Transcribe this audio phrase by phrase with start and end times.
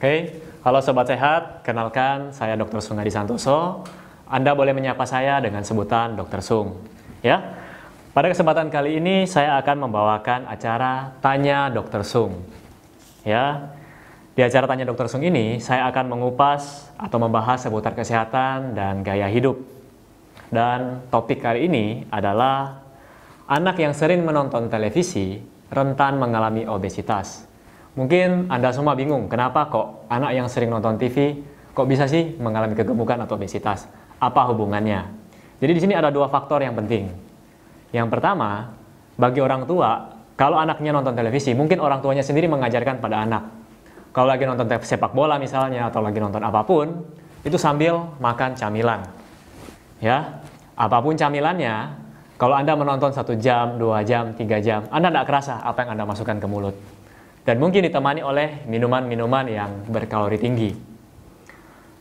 [0.00, 0.32] Oke,
[0.64, 2.80] halo Sobat Sehat, kenalkan saya Dr.
[2.80, 3.84] Sungadi Santoso.
[4.32, 6.40] Anda boleh menyapa saya dengan sebutan Dr.
[6.40, 6.72] Sung.
[7.20, 7.60] Ya,
[8.16, 12.00] pada kesempatan kali ini saya akan membawakan acara Tanya Dr.
[12.00, 12.32] Sung.
[13.28, 13.76] Ya,
[14.32, 15.04] di acara Tanya Dr.
[15.04, 19.60] Sung ini saya akan mengupas atau membahas seputar kesehatan dan gaya hidup.
[20.48, 22.88] Dan topik kali ini adalah
[23.44, 27.49] anak yang sering menonton televisi rentan mengalami obesitas.
[27.98, 31.42] Mungkin Anda semua bingung, kenapa kok anak yang sering nonton TV
[31.74, 33.90] kok bisa sih mengalami kegemukan atau obesitas?
[34.22, 35.10] Apa hubungannya?
[35.58, 37.10] Jadi di sini ada dua faktor yang penting.
[37.90, 38.70] Yang pertama,
[39.18, 43.42] bagi orang tua, kalau anaknya nonton televisi, mungkin orang tuanya sendiri mengajarkan pada anak.
[44.14, 47.02] Kalau lagi nonton sepak bola misalnya atau lagi nonton apa pun,
[47.42, 49.02] itu sambil makan camilan.
[49.98, 50.40] Ya,
[50.78, 51.92] apa pun camilannya,
[52.38, 56.04] kalau Anda menonton satu jam, dua jam, tiga jam, Anda tidak kerasa apa yang Anda
[56.06, 56.99] masukkan ke mulut.
[57.40, 60.70] Dan mungkin ditemani oleh minuman-minuman yang berkalori tinggi.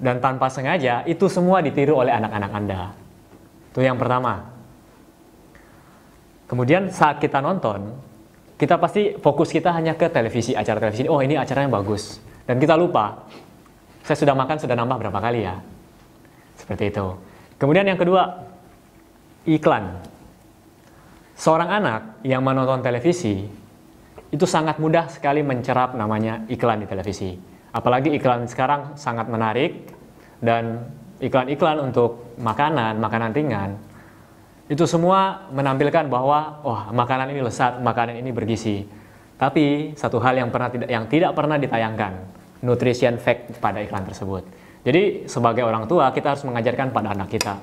[0.00, 2.82] Dan tanpa sengaja, itu semua ditiru oleh anak-anak Anda.
[3.70, 4.48] Itu yang pertama.
[6.50, 7.94] Kemudian saat kita nonton,
[8.58, 11.06] kita pasti fokus kita hanya ke televisi, acara televisi.
[11.06, 12.18] Oh ini acaranya bagus.
[12.42, 13.28] Dan kita lupa,
[14.02, 15.62] saya sudah makan, sudah nambah berapa kali ya.
[16.58, 17.06] Seperti itu.
[17.60, 18.50] Kemudian yang kedua,
[19.46, 20.00] iklan
[21.38, 23.59] seorang anak yang menonton televisi
[24.30, 27.34] itu sangat mudah sekali mencerap namanya iklan di televisi.
[27.70, 29.90] Apalagi iklan sekarang sangat menarik
[30.42, 30.90] dan
[31.22, 33.70] iklan-iklan untuk makanan, makanan ringan
[34.70, 38.86] itu semua menampilkan bahwa wah makanan ini lezat, makanan ini bergizi.
[39.34, 42.12] Tapi satu hal yang pernah tidak yang tidak pernah ditayangkan,
[42.62, 44.46] nutrition fact pada iklan tersebut.
[44.86, 47.58] Jadi sebagai orang tua kita harus mengajarkan pada anak kita,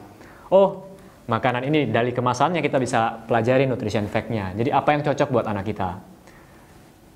[0.51, 0.83] oh
[1.31, 4.51] makanan ini dari kemasannya kita bisa pelajari nutrition fact-nya.
[4.59, 6.16] Jadi apa yang cocok buat anak kita.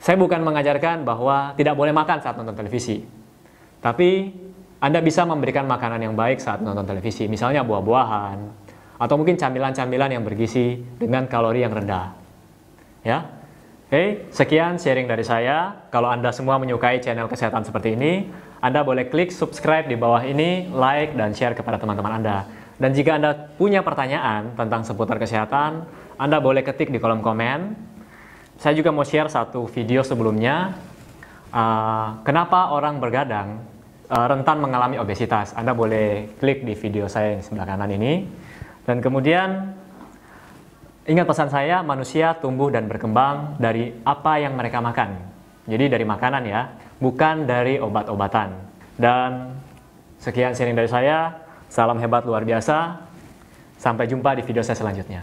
[0.01, 3.05] Saya bukan mengajarkan bahwa tidak boleh makan saat nonton televisi.
[3.85, 4.33] Tapi
[4.81, 7.29] Anda bisa memberikan makanan yang baik saat nonton televisi.
[7.29, 8.37] Misalnya buah-buahan
[8.97, 12.17] atau mungkin camilan-camilan yang bergizi dengan kalori yang rendah.
[13.05, 13.29] Ya.
[13.85, 15.85] Oke, sekian sharing dari saya.
[15.93, 18.25] Kalau Anda semua menyukai channel kesehatan seperti ini,
[18.57, 22.49] Anda boleh klik subscribe di bawah ini, like dan share kepada teman-teman Anda.
[22.81, 25.85] Dan jika Anda punya pertanyaan tentang seputar kesehatan,
[26.17, 27.90] Anda boleh ketik di kolom komen.
[28.61, 30.77] Saya juga mau share satu video sebelumnya.
[31.49, 33.57] Uh, kenapa orang bergadang
[34.05, 35.57] uh, rentan mengalami obesitas?
[35.57, 38.21] Anda boleh klik di video saya di sebelah kanan ini.
[38.85, 39.73] Dan kemudian
[41.09, 45.17] ingat pesan saya, manusia tumbuh dan berkembang dari apa yang mereka makan.
[45.65, 46.69] Jadi dari makanan ya,
[47.01, 48.61] bukan dari obat-obatan.
[48.93, 49.57] Dan
[50.21, 51.33] sekian sharing dari saya.
[51.65, 53.09] Salam hebat luar biasa.
[53.81, 55.20] Sampai jumpa di video saya selanjutnya.